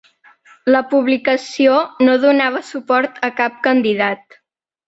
La 0.75 0.79
publicació 0.93 1.75
no 2.07 2.17
donava 2.25 2.65
suport 2.71 3.23
a 3.29 3.31
cap 3.43 3.63
candidat. 3.69 4.43